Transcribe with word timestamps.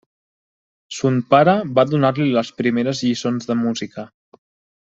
Son 0.99 1.19
pare 1.33 1.53
va 1.79 1.85
donar-li 1.91 2.27
les 2.39 2.51
primeres 2.63 3.05
lliçons 3.09 3.51
de 3.51 3.61
música. 3.65 4.11